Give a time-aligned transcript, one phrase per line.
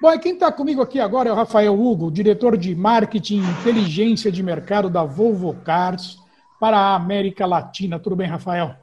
[0.00, 3.60] Bom, e quem está comigo aqui agora é o Rafael Hugo, diretor de Marketing e
[3.60, 6.16] Inteligência de Mercado da Volvo Cars
[6.58, 7.98] para a América Latina.
[7.98, 8.74] Tudo bem, Rafael?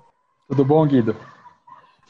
[0.47, 1.15] Tudo bom, Guido?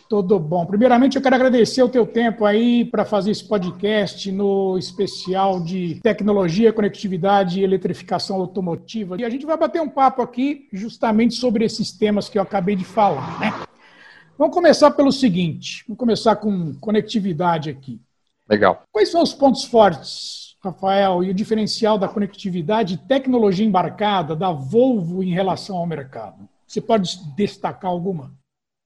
[0.09, 0.65] Tudo bom.
[0.65, 6.01] Primeiramente, eu quero agradecer o teu tempo aí para fazer esse podcast no especial de
[6.03, 9.15] tecnologia, conectividade e eletrificação automotiva.
[9.17, 12.75] E a gente vai bater um papo aqui justamente sobre esses temas que eu acabei
[12.75, 13.53] de falar, né?
[14.37, 18.01] Vamos começar pelo seguinte, vamos começar com conectividade aqui.
[18.49, 18.83] Legal.
[18.91, 24.51] Quais são os pontos fortes, Rafael, e o diferencial da conectividade e tecnologia embarcada da
[24.51, 26.47] Volvo em relação ao mercado?
[26.65, 28.33] Você pode destacar alguma?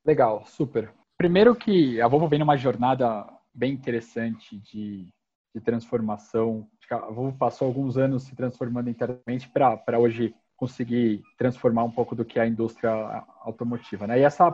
[0.05, 0.91] Legal, super.
[1.17, 5.07] Primeiro que a Volvo vem numa jornada bem interessante de,
[5.53, 6.67] de transformação.
[6.89, 12.25] A Volvo passou alguns anos se transformando internamente para hoje conseguir transformar um pouco do
[12.25, 12.91] que é a indústria
[13.41, 14.05] automotiva.
[14.05, 14.19] Né?
[14.19, 14.47] E essa,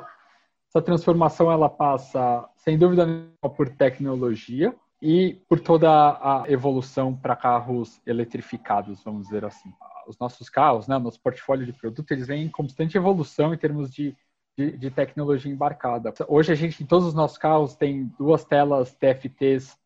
[0.69, 7.35] essa transformação ela passa, sem dúvida nenhuma, por tecnologia, e por toda a evolução para
[7.35, 9.71] carros eletrificados, vamos dizer assim.
[10.07, 13.91] Os nossos carros, né, nosso portfólio de produto, eles vêm em constante evolução em termos
[13.91, 14.15] de,
[14.57, 16.13] de, de, tecnologia embarcada.
[16.27, 19.77] Hoje a gente, em todos os nossos carros, tem duas telas TFTs,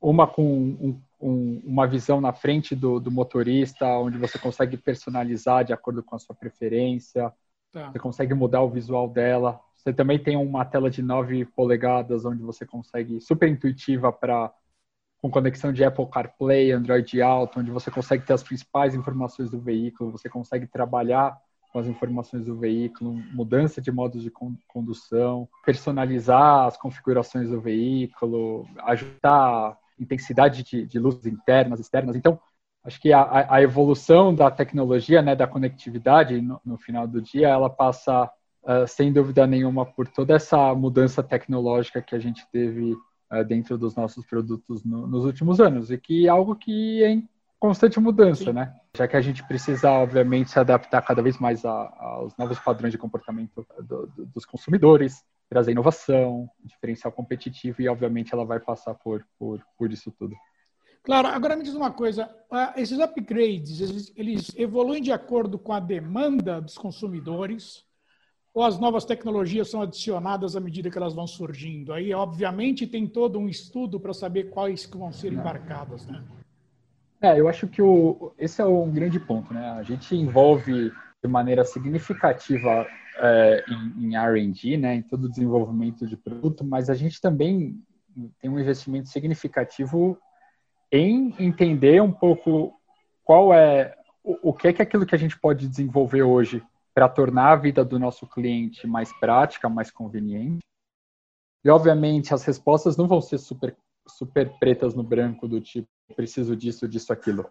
[0.00, 5.64] uma com um, um, uma visão na frente do, do, motorista, onde você consegue personalizar
[5.64, 7.32] de acordo com a sua preferência,
[7.72, 7.90] tá.
[7.90, 9.58] você consegue mudar o visual dela.
[9.84, 14.50] Você também tem uma tela de 9 polegadas, onde você consegue, super intuitiva para
[15.20, 19.58] com conexão de Apple CarPlay, Android Auto, onde você consegue ter as principais informações do
[19.58, 21.38] veículo, você consegue trabalhar
[21.72, 24.30] com as informações do veículo, mudança de modos de
[24.68, 32.16] condução, personalizar as configurações do veículo, ajustar intensidade de, de luzes internas, externas.
[32.16, 32.38] Então,
[32.84, 37.48] acho que a, a evolução da tecnologia, né, da conectividade, no, no final do dia,
[37.48, 38.30] ela passa
[38.64, 43.78] uh, sem dúvida nenhuma, por toda essa mudança tecnológica que a gente teve uh, dentro
[43.78, 47.98] dos nossos produtos no, nos últimos anos, e que é algo que é em constante
[47.98, 48.52] mudança, Sim.
[48.52, 48.74] né?
[48.96, 52.92] Já que a gente precisa, obviamente, se adaptar cada vez mais a, aos novos padrões
[52.92, 58.94] de comportamento do, do, dos consumidores, trazer inovação, diferencial competitivo, e, obviamente, ela vai passar
[58.94, 60.34] por, por, por isso tudo.
[61.02, 62.34] Claro, agora me diz uma coisa,
[62.76, 67.84] esses upgrades, eles, eles, evoluem de acordo com a demanda dos consumidores
[68.54, 71.92] ou as novas tecnologias são adicionadas à medida que elas vão surgindo?
[71.92, 76.22] Aí, obviamente, tem todo um estudo para saber quais que vão ser embarcadas, né?
[77.20, 79.70] É, eu acho que o, esse é um grande ponto, né?
[79.70, 86.06] A gente envolve de maneira significativa é, em, em R&D, né, em todo o desenvolvimento
[86.06, 87.80] de produto, mas a gente também
[88.38, 90.18] tem um investimento significativo
[90.92, 92.78] em entender um pouco
[93.24, 96.62] qual é o, o que é que aquilo que a gente pode desenvolver hoje
[96.94, 100.64] para tornar a vida do nosso cliente mais prática, mais conveniente.
[101.64, 106.54] E, obviamente, as respostas não vão ser super, super pretas no branco, do tipo, preciso
[106.54, 107.46] disso, disso, aquilo.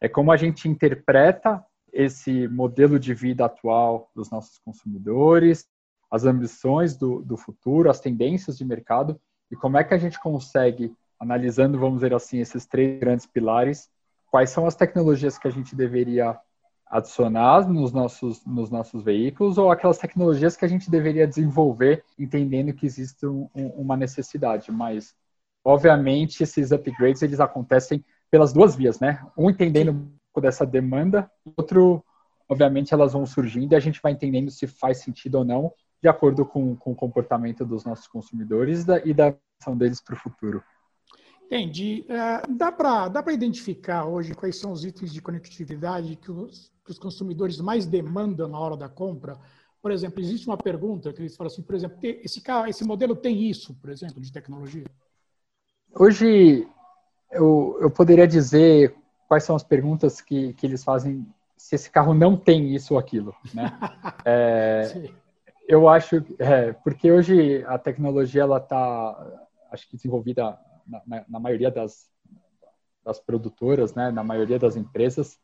[0.00, 5.66] É como a gente interpreta esse modelo de vida atual dos nossos consumidores,
[6.10, 9.20] as ambições do, do futuro, as tendências de mercado,
[9.50, 13.88] e como é que a gente consegue, analisando, vamos dizer assim, esses três grandes pilares,
[14.30, 16.38] quais são as tecnologias que a gente deveria
[16.90, 22.72] adicionar nos nossos, nos nossos veículos ou aquelas tecnologias que a gente deveria desenvolver entendendo
[22.72, 24.72] que existe um, uma necessidade.
[24.72, 25.14] Mas,
[25.64, 29.24] obviamente, esses upgrades eles acontecem pelas duas vias, né?
[29.36, 32.04] Um entendendo um pouco dessa demanda, outro,
[32.48, 35.72] obviamente, elas vão surgindo e a gente vai entendendo se faz sentido ou não,
[36.02, 40.18] de acordo com, com o comportamento dos nossos consumidores e da ação deles para o
[40.18, 40.62] futuro.
[41.46, 42.04] Entendi.
[42.08, 46.92] Uh, dá para dá identificar hoje quais são os itens de conectividade que os, que
[46.92, 49.38] os consumidores mais demandam na hora da compra?
[49.82, 53.14] Por exemplo, existe uma pergunta que eles falam assim, por exemplo, esse, carro, esse modelo
[53.14, 54.86] tem isso, por exemplo, de tecnologia?
[55.94, 56.66] Hoje,
[57.30, 58.94] eu, eu poderia dizer
[59.28, 61.26] quais são as perguntas que, que eles fazem
[61.56, 63.78] se esse carro não tem isso ou aquilo, né?
[64.24, 65.10] É,
[65.66, 71.70] eu acho, é, porque hoje a tecnologia ela está, acho que desenvolvida na, na maioria
[71.70, 72.10] das,
[73.04, 75.38] das produtoras, né, na maioria das empresas.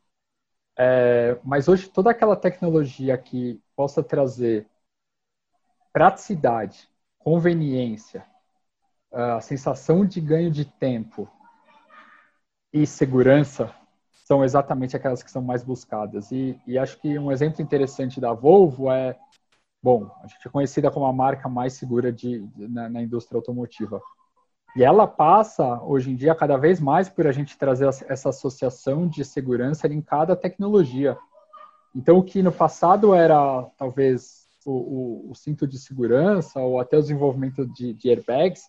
[0.77, 4.67] É, mas hoje toda aquela tecnologia que possa trazer
[5.93, 8.25] praticidade, conveniência,
[9.11, 11.29] a sensação de ganho de tempo
[12.73, 13.73] e segurança
[14.25, 16.31] são exatamente aquelas que são mais buscadas.
[16.31, 19.17] E, e, acho que um exemplo interessante da Volvo é,
[19.81, 24.01] bom, a gente é conhecida como a marca mais segura de, na, na, indústria automotiva.
[24.75, 29.07] E ela passa, hoje em dia, cada vez mais por a gente trazer essa associação
[29.07, 31.17] de segurança linkada à tecnologia.
[31.95, 36.97] Então, o que no passado era, talvez, o, o, o cinto de segurança ou até
[36.97, 38.63] o desenvolvimento de, de airbags,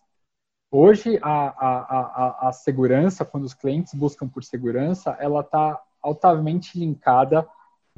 [0.71, 6.79] Hoje, a, a, a, a segurança, quando os clientes buscam por segurança, ela está altamente
[6.79, 7.47] linkada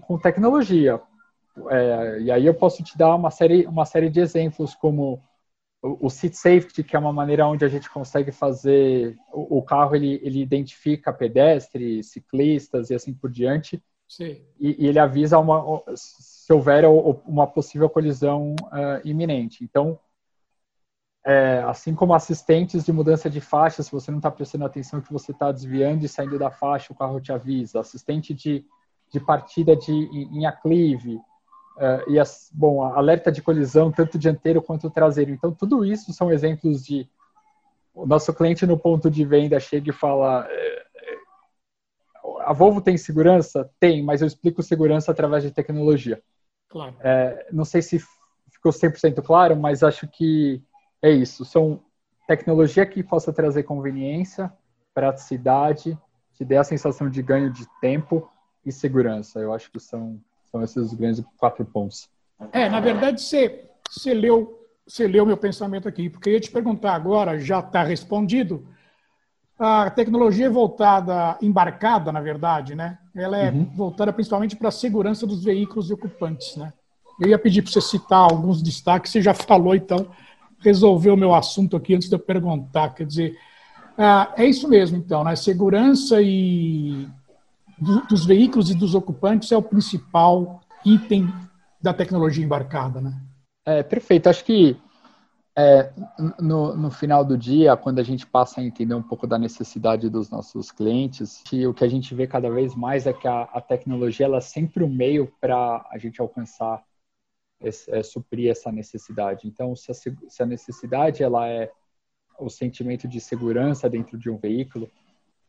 [0.02, 1.00] com tecnologia.
[1.70, 5.20] É, e aí eu posso te dar uma série, uma série de exemplos, como
[5.82, 9.62] o, o Seat Safety, que é uma maneira onde a gente consegue fazer, o, o
[9.62, 13.82] carro ele, ele identifica pedestres, ciclistas e assim por diante,
[14.58, 19.62] e, e, ele avisa uma, se houver uma possível colisão uh, iminente.
[19.62, 20.00] Então,
[21.24, 25.12] é, assim como assistentes de mudança de faixa, se você não está prestando atenção que
[25.12, 27.80] você está desviando e saindo da faixa, o carro te avisa.
[27.80, 28.64] Assistente de,
[29.12, 31.20] de partida de, em, em aclive.
[31.78, 35.30] É, e, as, bom, alerta de colisão, tanto dianteiro quanto traseiro.
[35.30, 37.08] Então, tudo isso são exemplos de...
[37.94, 40.46] O nosso cliente no ponto de venda chega e fala...
[40.48, 41.18] É, é
[42.40, 43.70] a Volvo tem segurança?
[43.78, 46.22] Tem, mas eu explico segurança através de tecnologia.
[46.68, 46.96] Claro.
[47.00, 47.98] É, não sei se
[48.50, 50.62] ficou 100% claro, mas acho que
[51.00, 51.44] é isso.
[51.44, 51.80] São
[52.26, 54.52] tecnologia que possa trazer conveniência,
[54.92, 55.98] praticidade,
[56.34, 58.30] te dê a sensação de ganho de tempo
[58.64, 59.40] e segurança.
[59.40, 62.08] Eu acho que são, são esses grandes quatro pontos.
[62.52, 66.50] É, na verdade, você, você, leu, você leu meu pensamento aqui, porque eu ia te
[66.50, 68.66] perguntar agora, já está respondido.
[69.58, 72.98] A tecnologia é voltada, embarcada, na verdade, né?
[73.14, 73.64] Ela é uhum.
[73.74, 76.72] voltada principalmente para a segurança dos veículos e ocupantes, né?
[77.20, 80.08] Eu ia pedir para você citar alguns destaques, você já falou, então,
[80.60, 82.94] resolver o meu assunto aqui antes de eu perguntar.
[82.94, 83.36] Quer dizer,
[83.96, 85.34] ah, é isso mesmo, então, né?
[85.34, 87.08] Segurança e
[87.80, 91.28] do, dos veículos e dos ocupantes é o principal item
[91.80, 93.20] da tecnologia embarcada, né?
[93.64, 94.28] É, perfeito.
[94.28, 94.76] Acho que
[95.56, 95.92] é,
[96.40, 100.08] no, no, final do dia, quando a gente passa a entender um pouco da necessidade
[100.08, 103.42] dos nossos clientes, que o que a gente vê cada vez mais é que a,
[103.42, 106.82] a tecnologia ela é sempre o um meio para a gente alcançar
[107.60, 109.48] é, suprir essa necessidade.
[109.48, 111.70] Então, se a, se a necessidade ela é
[112.38, 114.88] o sentimento de segurança dentro de um veículo,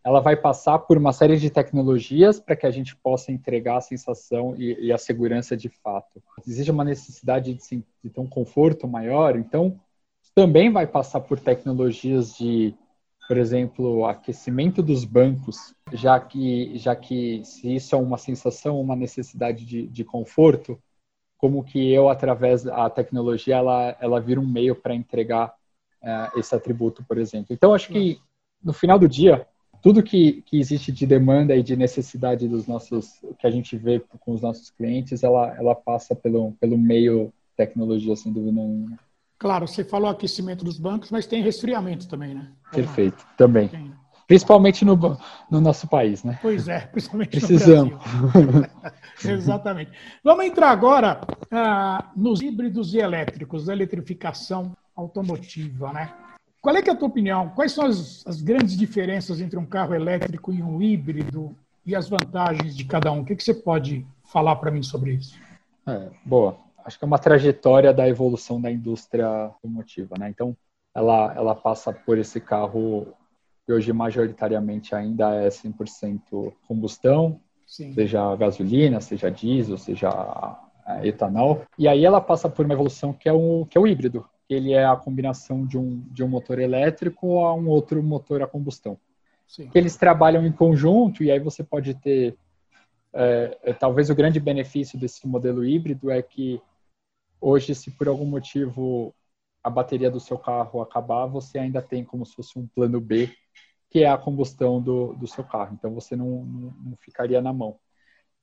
[0.04, 3.82] ela vai passar por uma série de tecnologias para que a gente possa entregar a
[3.82, 6.22] sensação e, e a segurança de fato.
[6.48, 9.80] Existe uma necessidade de, de, ter um conforto maior, então
[10.34, 12.74] também vai passar por tecnologias de,
[13.28, 18.96] por exemplo, aquecimento dos bancos, já que, já que se isso é uma sensação, uma
[18.96, 20.82] necessidade de, de conforto,
[21.38, 25.54] como que eu, através da tecnologia, ela, ela vira um meio para entregar
[26.02, 27.48] uh, esse atributo, por exemplo.
[27.52, 28.20] Então, acho que
[28.62, 29.48] no final do dia,
[29.82, 34.02] tudo que, que existe de demanda e de necessidade dos nossos, que a gente vê
[34.20, 38.98] com os nossos clientes, ela, ela passa pelo, pelo meio tecnologia, sem dúvida nenhuma.
[39.38, 42.52] Claro, você falou aquecimento dos bancos, mas tem resfriamento também, né?
[42.72, 43.70] Perfeito, também.
[43.70, 43.94] Tem?
[44.28, 44.96] Principalmente no,
[45.50, 46.38] no nosso país, né?
[46.42, 47.94] Pois é, principalmente Precisamos.
[48.24, 48.70] no Brasil.
[49.26, 49.92] Exatamente.
[50.24, 56.14] Vamos entrar agora ah, nos híbridos e elétricos, da eletrificação automotiva, né?
[56.62, 57.50] Qual é, é a tua opinião?
[57.50, 62.10] Quais são as, as, grandes diferenças entre um carro elétrico e um híbrido e as
[62.10, 63.22] vantagens de cada um?
[63.22, 65.40] O que, que você pode falar para mim sobre isso?
[65.88, 66.58] É, boa.
[66.84, 70.30] Acho que é uma trajetória da evolução da indústria automotiva, né?
[70.30, 70.56] Então,
[70.94, 73.08] ela, ela passa por esse carro
[73.66, 77.94] que hoje majoritariamente ainda é 100% combustão, Sim.
[77.94, 80.10] seja gasolina, seja diesel, seja
[81.04, 81.62] etanol.
[81.78, 84.26] E aí ela passa por uma evolução que é o, que é o híbrido.
[84.50, 88.48] Ele é a combinação de um, de um motor elétrico a um outro motor a
[88.48, 88.98] combustão.
[89.48, 89.70] Sim.
[89.74, 92.36] Eles trabalham em conjunto e aí você pode ter...
[93.12, 96.62] É, é, talvez o grande benefício desse modelo híbrido é que
[97.42, 99.14] hoje, se por algum motivo
[99.64, 103.32] a bateria do seu carro acabar, você ainda tem como se fosse um plano B
[103.90, 105.74] que é a combustão do, do seu carro.
[105.74, 107.80] Então você não, não, não ficaria na mão.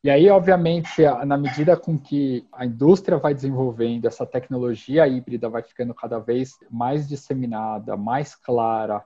[0.06, 5.64] E aí, obviamente, na medida com que a indústria vai desenvolvendo, essa tecnologia híbrida vai
[5.64, 9.04] ficando cada vez mais disseminada, mais clara,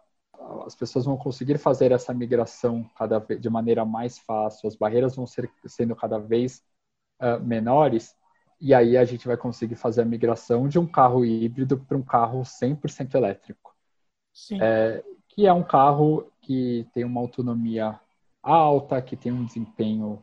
[0.66, 5.16] as pessoas vão conseguir fazer essa migração cada vez, de maneira mais fácil, as barreiras
[5.16, 6.62] vão ser sendo cada vez
[7.19, 8.14] uh, menores,
[8.61, 12.02] e aí a gente vai conseguir fazer a migração de um carro híbrido para um
[12.02, 13.75] carro 100% elétrico.
[14.35, 14.59] Sim.
[14.61, 17.99] É, que é um carro que tem uma autonomia
[18.42, 20.23] alta, que tem um desempenho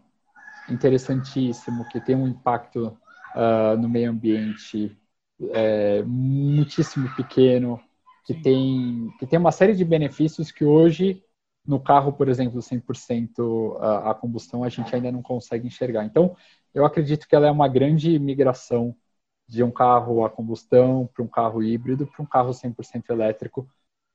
[0.69, 2.97] interessantíssimo, que tem um impacto
[3.35, 4.97] uh, no meio ambiente
[5.51, 7.79] é, muitíssimo pequeno,
[8.25, 11.23] que tem, que tem uma série de benefícios que hoje
[11.65, 16.05] no carro, por exemplo, 100% a, a combustão, a gente ainda não consegue enxergar.
[16.05, 16.35] Então,
[16.73, 18.95] eu acredito que ela é uma grande migração
[19.47, 23.67] de um carro a combustão para um carro híbrido para um carro 100% elétrico.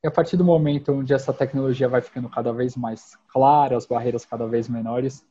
[0.03, 3.85] E a partir do momento onde essa tecnologia vai ficando cada vez mais clara, as
[3.85, 5.25] barreiras cada vez menores,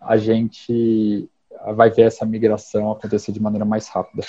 [0.00, 1.28] a gente
[1.74, 4.24] vai ver essa migração acontecer de maneira mais rápida.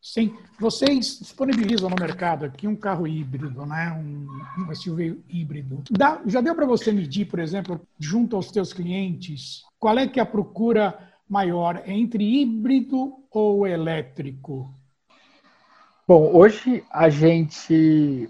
[0.00, 3.90] Sim, vocês disponibilizam no mercado aqui um carro híbrido, né?
[3.92, 4.28] um,
[4.62, 5.82] um SUV híbrido.
[5.90, 10.20] Dá, já deu para você medir, por exemplo, junto aos teus clientes, qual é que
[10.20, 14.74] é a procura maior entre híbrido ou elétrico?
[16.06, 18.28] Bom, hoje a gente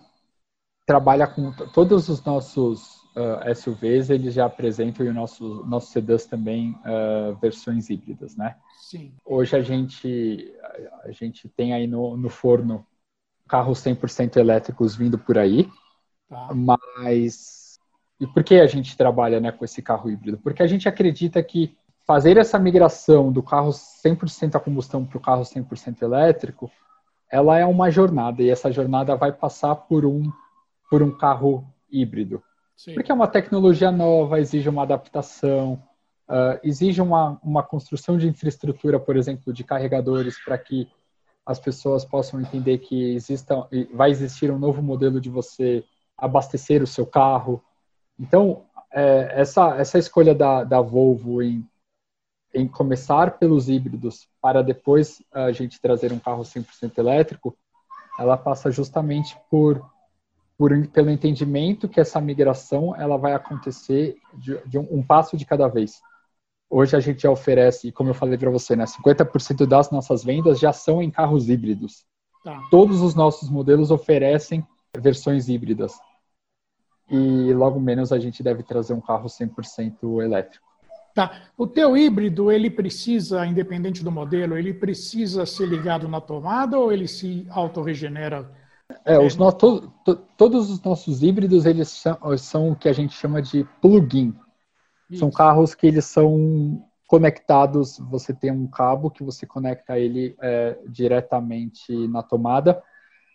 [0.86, 5.90] trabalha com todos os nossos uh, ah, SUVs, eles já apresentam e o nosso nossos
[5.90, 8.56] sedãs também uh, versões híbridas, né?
[8.80, 9.12] Sim.
[9.24, 10.52] Hoje a gente
[11.04, 12.86] a gente tem aí no, no forno
[13.48, 15.68] carros 100% elétricos vindo por aí,
[16.28, 16.48] tá.
[16.54, 17.78] mas
[18.20, 20.38] e por que a gente trabalha né, com esse carro híbrido?
[20.38, 25.20] Porque a gente acredita que fazer essa migração do carro 100% a combustão para o
[25.20, 26.70] carro 100% elétrico,
[27.30, 30.30] ela é uma jornada e essa jornada vai passar por um
[30.90, 32.42] por um carro híbrido.
[32.76, 32.94] Sim.
[32.94, 35.82] Porque é uma tecnologia nova, exige uma adaptação,
[36.28, 40.88] uh, exige uma, uma construção de infraestrutura, por exemplo, de carregadores para que
[41.46, 45.84] as pessoas possam entender que exista, vai existir um novo modelo de você
[46.16, 47.62] abastecer o seu carro.
[48.18, 51.68] Então, é, essa, essa escolha da, da Volvo em,
[52.54, 57.56] em começar pelos híbridos para depois a gente trazer um carro 100% elétrico,
[58.18, 59.84] ela passa justamente por
[60.56, 65.44] por, pelo entendimento que essa migração ela vai acontecer de, de um, um, passo de
[65.44, 66.00] cada vez.
[66.70, 70.58] Hoje a gente já oferece, como eu falei para você, né, 50% das nossas vendas
[70.58, 72.04] já são em carros híbridos.
[72.42, 72.60] Tá.
[72.70, 75.92] Todos os nossos modelos oferecem versões híbridas.
[77.10, 80.64] E logo menos a gente deve trazer um carro 100% elétrico.
[81.14, 81.42] Tá.
[81.56, 86.92] O teu híbrido, ele precisa, independente do modelo, ele precisa ser ligado na tomada ou
[86.92, 88.50] ele se autorregenera
[89.04, 92.92] é, os no, to, to, todos os nossos híbridos eles são, são, o que a
[92.92, 94.34] gente chama de plug-in.
[95.14, 97.98] São carros que eles são conectados.
[98.10, 102.82] Você tem um cabo que você conecta ele é, diretamente na tomada.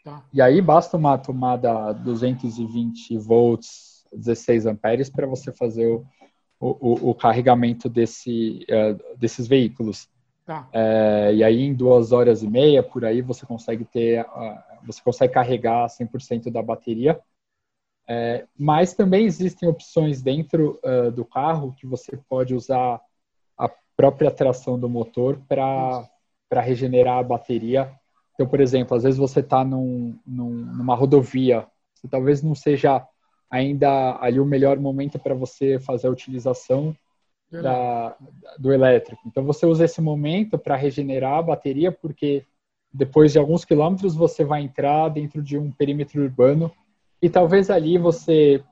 [0.04, 0.24] Tá.
[0.34, 6.06] E aí basta uma tomada 220 volts, 16 amperes para você fazer o,
[6.60, 10.10] o, o carregamento desse, uh, desses veículos.
[10.50, 10.68] Tá.
[10.74, 14.26] É, e aí em duas horas e meia por aí você consegue ter
[14.84, 17.22] você consegue carregar 100% da bateria.
[18.08, 23.00] É, mas também existem opções dentro uh, do carro que você pode usar
[23.56, 26.10] a própria tração do motor para
[26.52, 27.94] regenerar a bateria.
[28.34, 31.68] Então, por exemplo, às vezes você está num, num, numa rodovia,
[32.10, 33.08] talvez não seja
[33.52, 36.96] ainda ali o melhor momento para você fazer a utilização
[37.52, 38.16] da,
[38.58, 39.22] do elétrico.
[39.26, 42.46] Então, você usa esse momento para regenerar a bateria, porque
[42.94, 46.72] depois de alguns quilômetros você vai entrar dentro de um perímetro urbano
[47.22, 48.64] e talvez ali você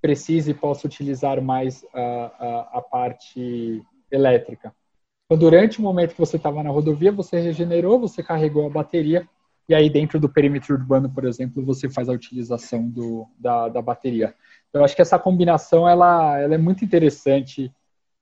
[0.00, 4.74] precise e possa utilizar mais a, a, a parte elétrica.
[5.24, 9.28] Então, durante o momento que você estava na rodovia, você regenerou, você carregou a bateria
[9.68, 13.82] e aí dentro do perímetro urbano, por exemplo, você faz a utilização do, da, da
[13.82, 14.32] bateria.
[14.68, 17.72] Então, eu acho que essa combinação ela, ela é muito interessante.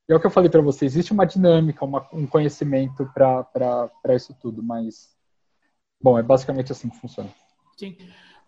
[0.08, 4.14] E é o que eu falei para você, existe uma dinâmica, uma, um conhecimento para
[4.14, 5.16] isso tudo, mas,
[6.00, 7.30] bom, é basicamente assim que funciona.
[7.76, 7.96] Sim.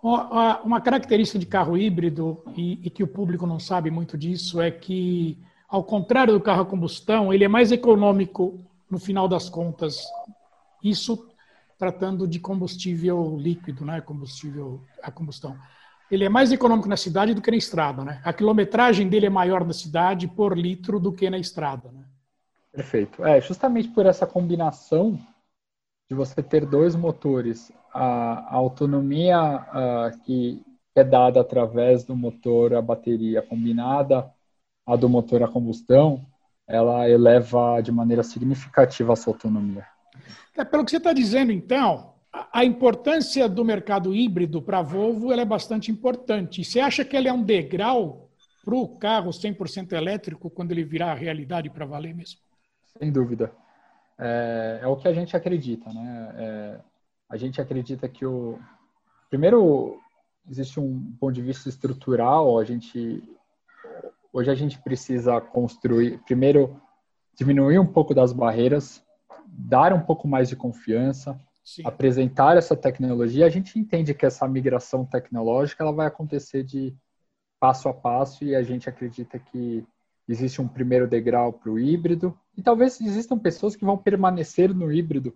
[0.03, 4.71] Uma característica de carro híbrido, e, e que o público não sabe muito disso, é
[4.71, 8.61] que, ao contrário do carro a combustão, ele é mais econômico
[8.91, 10.05] no final das contas.
[10.85, 11.27] Isso
[11.79, 14.01] tratando de combustível líquido, né?
[14.01, 15.57] combustível a combustão
[16.11, 18.21] ele é mais econômico na cidade do que na estrada, né?
[18.25, 22.05] A quilometragem dele é maior na cidade por litro do que na estrada, né?
[22.73, 23.25] Perfeito.
[23.25, 25.19] É, justamente por essa combinação
[26.09, 30.63] de você ter dois motores, a, a autonomia a, que
[30.95, 34.31] é dada através do motor a bateria combinada
[34.87, 36.25] a do motor a combustão,
[36.67, 39.85] ela eleva de maneira significativa a sua autonomia.
[40.57, 42.15] É, pelo que você está dizendo, então,
[42.53, 46.65] a importância do mercado híbrido para a Volvo é bastante importante.
[46.65, 48.29] Você acha que ele é um degrau
[48.65, 52.41] para o carro 100% elétrico quando ele virar realidade para valer mesmo?
[52.99, 53.53] Sem dúvida.
[54.19, 55.93] É, é, o que a gente acredita.
[55.93, 56.35] Né?
[56.37, 56.81] É,
[57.29, 58.59] a gente acredita que o.
[59.29, 60.01] Primeiro,
[60.49, 62.59] existe um ponto de vista estrutural.
[62.59, 63.23] A gente
[64.33, 66.19] hoje a gente precisa construir.
[66.25, 66.81] Primeiro,
[67.35, 69.03] diminuir um pouco das barreiras,
[69.47, 71.83] dar um pouco mais de confiança Sim.
[71.85, 76.97] apresentar essa tecnologia, a gente entende que essa migração tecnológica ela vai acontecer de,
[77.59, 79.85] passo a passo e a gente acredita que
[80.29, 84.93] existe um primeiro degrau para o híbrido e talvez existam pessoas que vão permanecer no
[84.93, 85.35] híbrido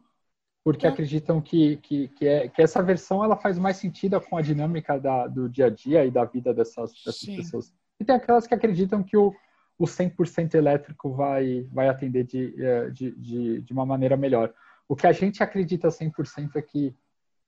[0.63, 0.91] porque é.
[0.91, 4.99] acreditam que, que, que, é, que, essa versão ela faz mais sentido com a dinâmica
[4.99, 7.73] da, do dia a dia e da vida dessas, dessas pessoas.
[7.99, 9.35] E tem aquelas que acreditam que o,
[9.79, 14.53] o 100% elétrico vai, vai atender de, é, de, de, de, uma maneira melhor.
[14.91, 16.93] O que a gente acredita 100% é que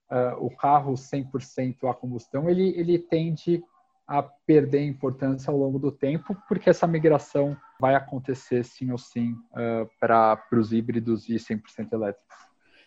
[0.09, 3.61] uh, o carro 100% a combustão ele, ele tende
[4.07, 9.33] a perder importância ao longo do tempo, porque essa migração vai acontecer sim ou sim
[9.33, 12.37] uh, para os híbridos e 100% elétricos.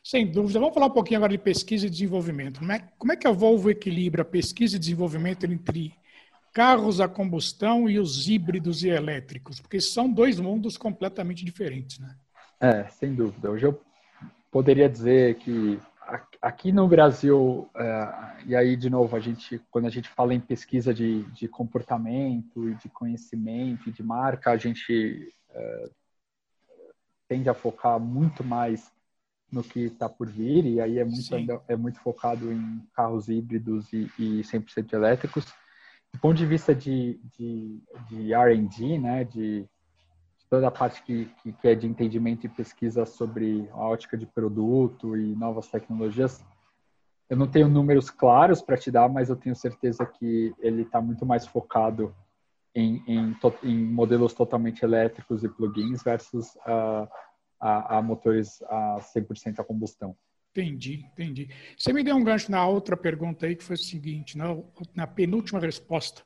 [0.02, 0.58] Sem dúvida.
[0.58, 2.62] Vamos falar um pouquinho agora de pesquisa e desenvolvimento.
[2.62, 5.94] Como é, como é que a Volvo equilibra pesquisa e desenvolvimento entre
[6.54, 9.60] carros a combustão e os híbridos e elétricos?
[9.60, 12.16] Porque são dois mundos completamente diferentes, né?
[12.62, 13.52] É, sem dúvida.
[13.52, 13.82] Hoje eu
[14.56, 15.78] poderia dizer que
[16.42, 20.40] aqui no Brasil, é, e aí de novo, a gente, quando a gente fala em
[20.40, 25.90] pesquisa de, de comportamento e de conhecimento e de marca, a gente é,
[27.28, 28.90] tende a focar muito mais
[29.52, 33.92] no que está por vir, e aí é muito, é muito focado em carros híbridos
[33.92, 35.44] e, e 100% elétricos.
[36.14, 39.68] Do ponto de vista de, de, de R&D, né, de
[40.56, 45.18] toda a parte que, que, é de entendimento e pesquisa sobre a ótica de produto
[45.18, 46.46] e novas tecnologias,
[47.30, 51.02] eu não tenho números claros para te dar, mas eu tenho certeza que ele está
[51.02, 52.16] muito mais focado
[52.74, 57.06] em, em, em, modelos totalmente elétricos e plugins versus uh,
[57.60, 60.16] a, a, motores a 100% a combustão.
[60.52, 61.50] Entendi, entendi.
[61.78, 64.56] Você me deu um gancho na outra pergunta aí, que foi o seguinte, na,
[64.96, 66.24] na penúltima resposta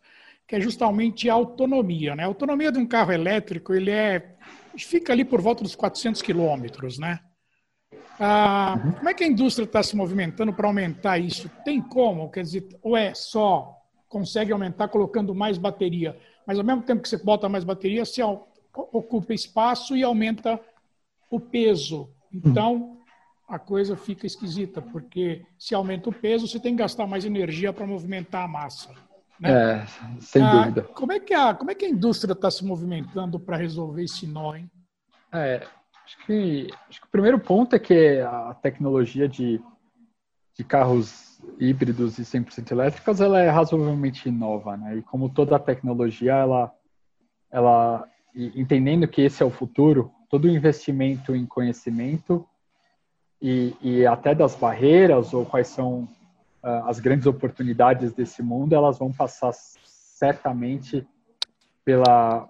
[0.49, 2.15] que é justamente a autonomia.
[2.15, 2.23] Né?
[2.23, 4.35] A autonomia de um carro elétrico, ele é
[4.75, 7.19] fica ali por volta dos 400 quilômetros, né?
[8.19, 8.91] Ah, uhum.
[8.93, 11.49] Como é que a indústria está se movimentando para aumentar isso?
[11.63, 12.31] Tem como?
[12.31, 13.75] Quer dizer, ou é só
[14.07, 18.23] consegue aumentar colocando mais bateria, mas ao mesmo tempo que você bota mais bateria, você
[18.73, 20.59] ocupa espaço e aumenta
[21.29, 22.09] o peso.
[22.33, 22.97] Então,
[23.47, 27.71] a coisa fica esquisita, porque se aumenta o peso, você tem que gastar mais energia
[27.71, 29.09] para movimentar a massa.
[29.39, 29.52] Né?
[29.52, 29.86] É,
[30.19, 30.84] sem ah, dúvida.
[30.84, 34.28] Como é, que a, como é que a indústria está se movimentando para resolver esse
[34.28, 34.69] nó, hein?
[35.32, 35.65] É,
[36.06, 39.62] acho que, acho que o primeiro ponto é que a tecnologia de,
[40.58, 44.97] de carros híbridos e 100% elétricos ela é razoavelmente nova, né?
[44.97, 46.73] E como toda a tecnologia, ela,
[47.49, 52.45] ela entendendo que esse é o futuro, todo o investimento em conhecimento
[53.41, 56.08] e, e até das barreiras ou quais são
[56.62, 61.08] as grandes oportunidades desse mundo, elas vão passar certamente
[61.86, 62.48] pela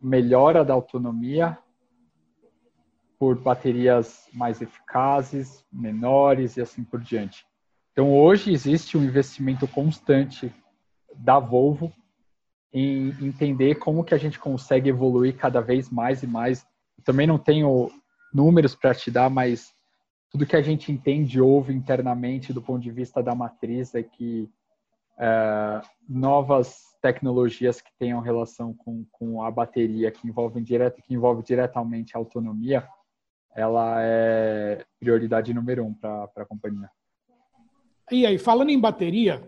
[0.00, 1.58] melhora da autonomia,
[3.18, 7.44] por baterias mais eficazes, menores e assim por diante.
[7.92, 10.54] Então, hoje existe um investimento constante
[11.16, 11.92] da Volvo
[12.72, 16.64] em entender como que a gente consegue evoluir cada vez mais e mais.
[16.96, 17.90] Eu também não tenho
[18.32, 19.74] números para te dar, mas
[20.30, 24.50] tudo que a gente entende ouve internamente do ponto de vista da matriz é que
[25.18, 31.42] é, novas tecnologias que tenham relação com, com a bateria, que envolvem direto, que envolve
[31.42, 32.86] diretamente a autonomia,
[33.54, 36.90] ela é prioridade número um para a companhia.
[38.10, 39.42] E aí, falando em bateria,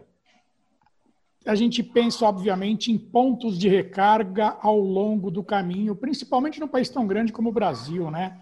[1.46, 6.90] a gente pensa, obviamente, em pontos de recarga ao longo do caminho, principalmente num país
[6.90, 8.40] tão grande como o Brasil, né?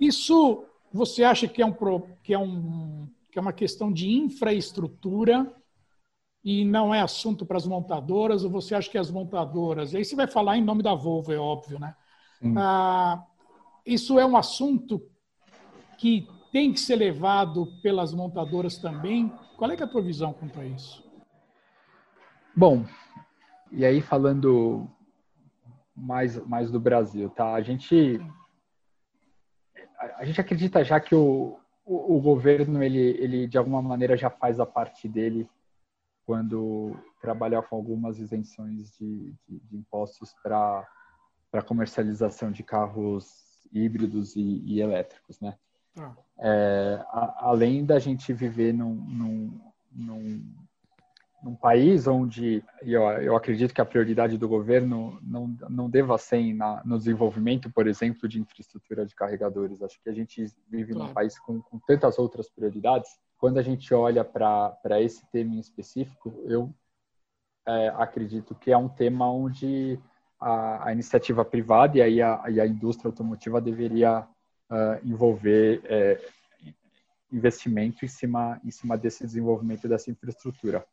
[0.00, 0.64] Isso
[0.96, 1.74] você acha que é, um,
[2.22, 5.54] que, é um, que é uma questão de infraestrutura
[6.42, 8.44] e não é assunto para as montadoras?
[8.44, 9.92] Ou você acha que as montadoras.
[9.92, 11.94] E aí você vai falar em nome da Volvo, é óbvio, né?
[12.56, 13.24] Ah,
[13.84, 15.02] isso é um assunto
[15.98, 19.32] que tem que ser levado pelas montadoras também.
[19.56, 21.04] Qual é, é a tua visão quanto a isso?
[22.54, 22.84] Bom,
[23.70, 24.88] e aí falando
[25.94, 27.54] mais, mais do Brasil, tá?
[27.54, 28.20] A gente
[29.98, 34.30] a gente acredita já que o, o, o, governo ele, ele de alguma maneira já
[34.30, 35.48] faz a parte dele
[36.24, 40.86] quando trabalhar com algumas isenções de, de, de impostos para
[41.50, 45.56] para comercialização de carros híbridos e, e elétricos, né?
[45.96, 46.14] Ah.
[46.38, 50.65] É, a, além da gente viver num, num, num
[51.46, 56.52] num país onde eu, eu acredito que a prioridade do governo não, não deva ser
[56.52, 59.80] na, no desenvolvimento, por exemplo, de infraestrutura de carregadores.
[59.80, 61.06] Acho que a gente vive claro.
[61.06, 63.08] num país com, com tantas outras prioridades.
[63.38, 66.74] Quando a gente olha para esse tema em específico, eu
[67.64, 70.00] é, acredito que é um tema onde
[70.40, 74.26] a, a iniciativa privada e aí a, e a indústria automotiva deveria
[74.68, 76.20] uh, envolver é,
[77.32, 80.84] investimento em cima, em cima desse desenvolvimento dessa infraestrutura.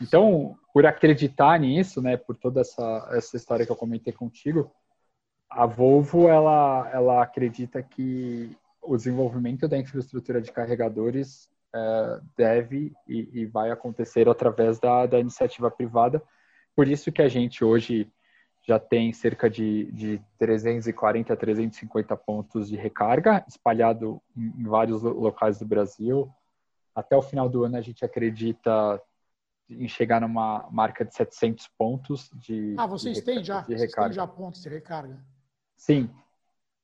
[0.00, 4.70] Então, por acreditar nisso, né, por toda essa, essa história que eu comentei contigo,
[5.48, 13.40] a Volvo ela, ela acredita que o desenvolvimento da infraestrutura de carregadores é, deve e,
[13.40, 16.22] e, vai acontecer através da, da iniciativa privada.
[16.74, 18.10] Por isso que a gente hoje
[18.66, 25.02] já tem cerca de, de 340 a 350 pontos de recarga espalhado em, em vários
[25.02, 26.28] locais do Brasil.
[26.94, 29.00] Até o final do ano a gente acredita
[29.68, 34.10] em chegar numa marca de 700 pontos de Ah, vocês de, têm já, de recarga.
[34.10, 35.18] têm já pontos de recarga?
[35.76, 36.10] Sim.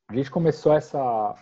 [0.09, 1.35] A gente começou essa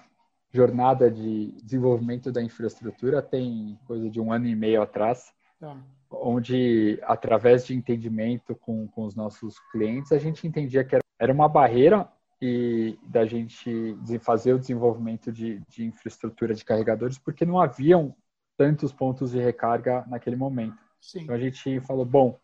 [0.50, 5.76] jornada de desenvolvimento da infraestrutura tem coisa de um ano e meio atrás, tá.
[6.10, 11.48] onde, através de entendimento com, com os nossos clientes, a gente entendia que era uma
[11.48, 18.14] barreira e da gente fazer o desenvolvimento de, de infraestrutura de carregadores, porque não haviam
[18.56, 20.87] tantos pontos de recarga naquele momento.
[21.00, 21.22] Sim.
[21.22, 22.38] Então a gente falou, bom,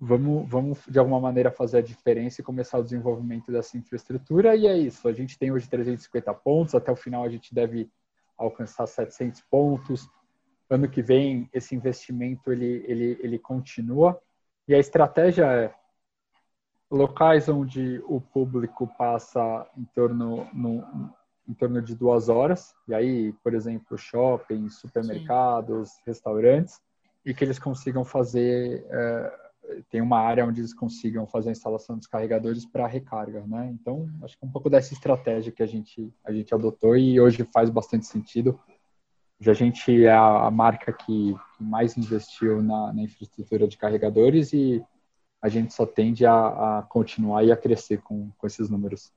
[0.00, 4.54] vamos, vamos de alguma maneira fazer a diferença e começar o desenvolvimento dessa infraestrutura.
[4.56, 5.08] E é isso.
[5.08, 6.74] A gente tem hoje 350 pontos.
[6.74, 7.90] Até o final a gente deve
[8.36, 10.08] alcançar 700 pontos.
[10.70, 14.20] Ano que vem esse investimento ele ele ele continua.
[14.66, 15.74] E a estratégia é
[16.90, 21.12] locais onde o público passa em torno no,
[21.48, 22.74] em torno de duas horas.
[22.86, 26.02] E aí, por exemplo, shoppings, supermercados, Sim.
[26.06, 26.80] restaurantes,
[27.28, 29.32] e que eles consigam fazer é,
[29.90, 33.68] tem uma área onde eles consigam fazer a instalação dos carregadores para recarga, né?
[33.70, 37.20] Então, acho que é um pouco dessa estratégia que a gente a gente adotou e
[37.20, 38.58] hoje faz bastante sentido.
[39.38, 44.54] Já a gente é a, marca que, que, mais investiu na, na, infraestrutura de carregadores
[44.54, 44.82] e
[45.40, 49.12] a gente só tende a, a continuar e a crescer com, com esses números.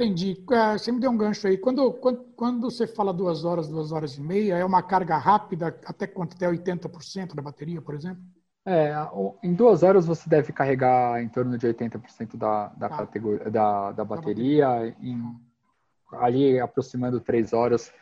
[0.00, 0.42] Entendi.
[0.50, 1.58] É, você me deu um gancho aí.
[1.58, 5.78] Quando, quando, quando você fala duas horas, duas horas e meia, é uma carga rápida
[5.84, 6.34] até quanto?
[6.34, 8.22] Até 80% da bateria, por exemplo?
[8.64, 8.94] É,
[9.42, 12.88] em duas horas você deve carregar em torno de 80% da, da, ah.
[12.90, 14.96] categoria, da, da bateria.
[15.02, 15.22] Em,
[16.12, 17.92] ali, aproximando três horas,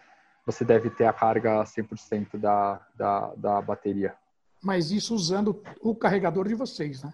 [0.47, 4.15] você deve ter a carga 100% da, da, da bateria.
[4.63, 7.13] Mas isso usando o carregador de vocês, né?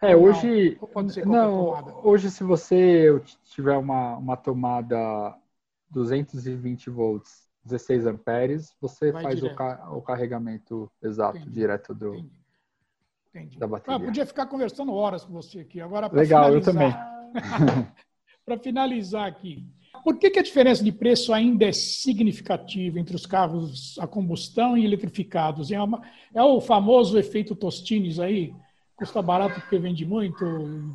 [0.00, 0.78] É, hoje.
[1.26, 5.36] Não, não hoje, se você tiver uma, uma tomada
[5.90, 11.52] 220 volts 16 amperes, você Vai faz o, ca o, carregamento exato, Entendi.
[11.52, 12.30] direto do, Entendi.
[13.34, 13.58] Entendi.
[13.58, 13.96] da ah, bateria.
[13.96, 15.80] Ah, podia ficar conversando horas com você aqui.
[15.80, 16.92] Agora, Legal, eu também.
[18.44, 19.66] para finalizar aqui,
[20.02, 24.78] por que, que, a diferença de preço ainda é significativa entre os carros a combustão
[24.78, 25.70] e eletrificados?
[25.70, 26.00] É, uma,
[26.32, 28.54] é o famoso efeito Tostines aí?
[28.98, 30.44] Custa barato porque vende muito,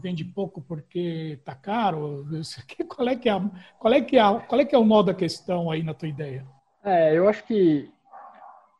[0.01, 2.27] vende pouco porque está caro?
[2.93, 3.41] Qual é, que é,
[3.79, 6.09] qual, é que é, qual é que é o nó da questão aí na tua
[6.09, 6.45] ideia?
[6.83, 7.89] É, eu acho que,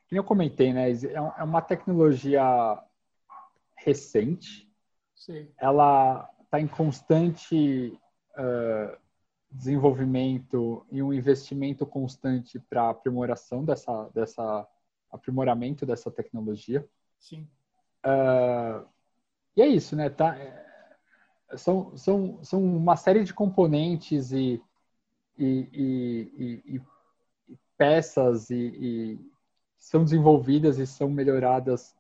[0.10, 2.44] como eu comentei, né, é, é uma tecnologia
[3.78, 4.70] recente.
[5.16, 5.48] Sim.
[5.58, 7.98] Ela está em constante
[8.38, 8.98] uh,
[9.50, 14.68] desenvolvimento e um investimento constante para aprimoração dessa, dessa
[15.10, 16.86] aprimoramento dessa tecnologia.
[17.20, 17.48] Sim.
[18.06, 18.86] Uh,
[19.56, 20.10] e é isso, né?
[20.10, 20.64] Tá, é,
[21.56, 24.62] são, são, são uma série de componentes e,
[25.38, 25.70] e,
[26.38, 26.82] e, e
[27.78, 29.32] peças e, e
[29.80, 31.96] são desenvolvidas e são melhoradas,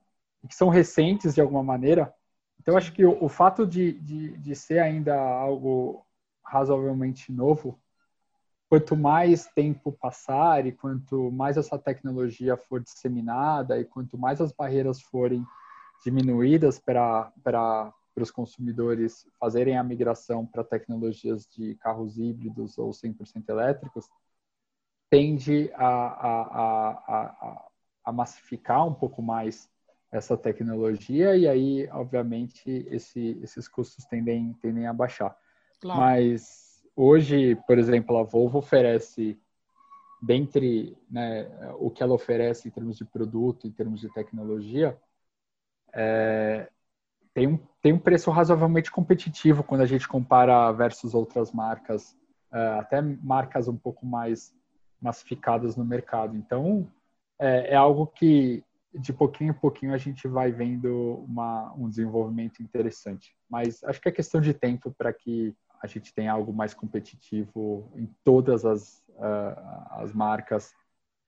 [0.47, 2.13] que são recentes de alguma maneira.
[2.59, 6.05] Então, acho que o, o fato de, de, de ser ainda algo
[6.43, 7.79] razoavelmente novo,
[8.69, 14.51] quanto mais tempo passar e quanto mais essa tecnologia for disseminada e quanto mais as
[14.51, 15.45] barreiras forem
[16.03, 24.07] diminuídas para os consumidores fazerem a migração para tecnologias de carros híbridos ou 100% elétricos,
[25.09, 27.69] tende a, a, a,
[28.05, 29.69] a, massificar um pouco mais
[30.11, 35.35] essa tecnologia e aí, obviamente, esse, esses custos tendem, tendem a baixar.
[35.79, 35.99] Claro.
[35.99, 39.39] Mas hoje, por exemplo, a Volvo oferece,
[40.21, 44.99] dentre né, o que ela oferece em termos de produto, em termos de tecnologia,
[45.93, 46.69] é,
[47.33, 52.15] tem, um, tem um preço razoavelmente competitivo quando a gente compara versus outras marcas,
[52.51, 54.53] é, até marcas um pouco mais
[55.01, 56.35] massificadas no mercado.
[56.35, 56.87] Então,
[57.39, 62.61] é, é, algo que de pouquinho em pouquinho a gente vai vendo uma, um desenvolvimento
[62.61, 63.35] interessante.
[63.49, 67.91] Mas acho que é questão de tempo para que a gente tenha algo mais competitivo
[67.95, 70.71] em todas as, uh, as marcas.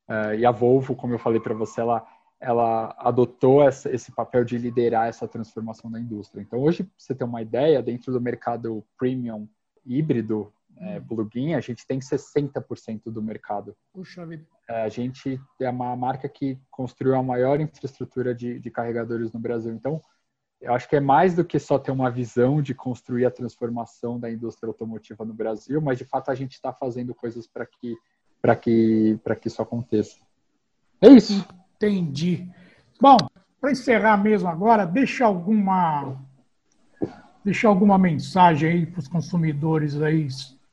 [0.08, 2.06] Uh, e a Volvo, como eu falei para você, ela,
[2.40, 6.42] ela adotou essa, esse papel de liderar essa transformação da indústria.
[6.42, 9.48] Então, hoje, para você ter uma ideia, dentro do mercado premium
[9.86, 13.76] híbrido, é, plugin, a gente tem 60% do mercado.
[13.94, 14.46] Puxa vida.
[14.68, 19.40] É, a gente é uma marca que construiu a maior infraestrutura de, de carregadores no
[19.40, 19.74] Brasil.
[19.74, 20.02] Então,
[20.60, 24.20] eu acho que é mais do que só ter uma visão de construir a transformação
[24.20, 27.96] da indústria automotiva no Brasil, mas de fato a gente está fazendo coisas para que,
[28.62, 30.18] que, que isso aconteça.
[31.02, 31.46] É isso.
[31.76, 32.48] Entendi.
[33.02, 33.18] Bom,
[33.60, 36.18] para encerrar mesmo agora, deixa alguma
[37.44, 40.28] deixa alguma mensagem aí para os consumidores aí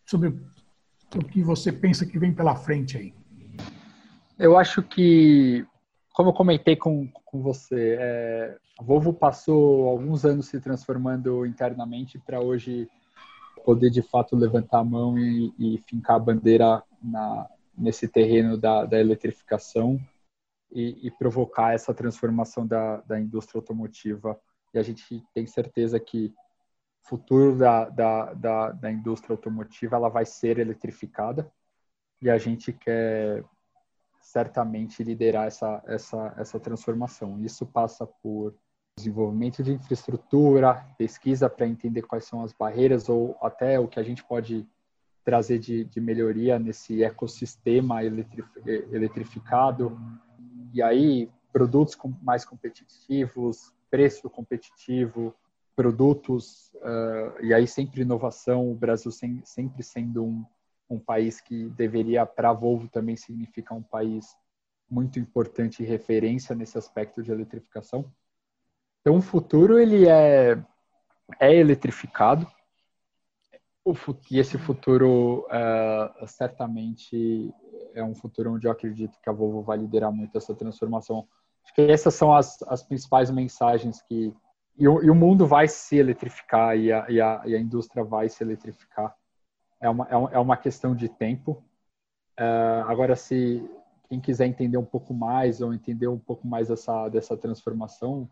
[0.07, 0.29] sobre
[1.15, 3.15] o que você pensa que vem pela frente aí.
[4.39, 5.67] Eu acho que,
[6.15, 12.19] como eu comentei com, com você, é, a Volvo passou alguns anos se transformando internamente
[12.19, 12.89] para hoje
[13.65, 18.85] poder de fato levantar a mão e, e fincar a bandeira na, nesse terreno da,
[18.85, 20.01] da eletrificação
[20.73, 24.39] e, e, provocar essa transformação da, da indústria automotiva.
[24.73, 26.33] E a gente tem certeza que
[27.05, 31.53] o futuro da, da, da, da indústria automotiva ela vai ser eletrificada
[32.21, 33.45] e a gente quer
[34.21, 37.41] certamente liderar essa, essa, essa transformação.
[37.41, 38.55] Isso passa por
[38.97, 44.03] desenvolvimento de infraestrutura, pesquisa para entender quais são as barreiras ou até o que a
[44.03, 44.67] gente pode
[45.25, 49.99] trazer de, de melhoria nesse ecossistema eletrificado.
[50.73, 55.35] E aí, produtos mais competitivos, preço competitivo,
[55.77, 60.45] produtos, uh, e aí sempre inovação, o Brasil sem, sempre sendo um,
[60.89, 64.37] um país que deveria, para a Volvo também significar um país
[64.91, 68.11] muito importante e referência nesse aspecto de eletrificação.
[69.01, 70.63] Então, o futuro ele é,
[71.41, 72.47] é eletrificado,
[74.31, 77.53] e esse futuro uh, certamente
[77.95, 81.27] é um futuro onde eu acredito que a Volvo vai liderar muito essa transformação.
[81.65, 84.35] Acho que essas são as, as principais mensagens que
[84.77, 88.03] e o, e o mundo vai se eletrificar e a, e, a, e a indústria
[88.03, 89.15] vai se eletrificar.
[89.81, 91.63] É uma, é, é uma questão de tempo.
[92.41, 93.69] Uh, agora, se
[94.09, 98.29] quem quiser entender um pouco mais ou entender um pouco mais dessa, dessa transformação,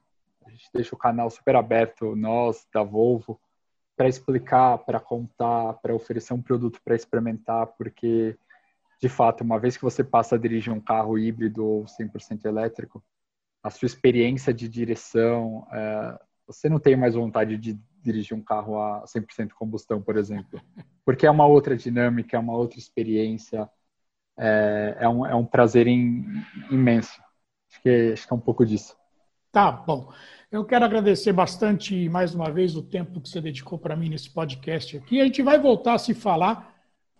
[0.46, 3.38] a gente deixa o canal super aberto, nós, da Volvo,
[3.96, 8.37] para explicar, para contar, para oferecer um produto para experimentar, porque,
[9.01, 13.03] de fato, uma vez que você passa a dirigir um carro híbrido ou 100% elétrico,
[13.63, 18.79] a sua experiência de direção, é, você não tem mais vontade de dirigir um carro
[18.81, 20.61] a 100% combustão, por exemplo,
[21.05, 23.69] porque é uma outra dinâmica, é uma outra experiência,
[24.39, 26.25] é, é, um, é um prazer in,
[26.71, 27.21] imenso.
[27.71, 28.97] Acho que, acho que é um pouco disso.
[29.53, 30.13] Tá bom.
[30.51, 34.31] Eu quero agradecer bastante mais uma vez o tempo que você dedicou para mim nesse
[34.31, 35.21] podcast aqui.
[35.21, 36.69] A gente vai voltar a se falar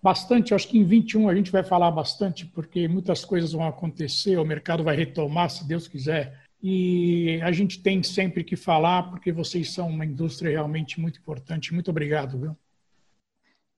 [0.03, 4.39] bastante, acho que em 21 a gente vai falar bastante, porque muitas coisas vão acontecer,
[4.39, 6.41] o mercado vai retomar, se Deus quiser.
[6.63, 11.73] E a gente tem sempre que falar, porque vocês são uma indústria realmente muito importante.
[11.73, 12.57] Muito obrigado, viu?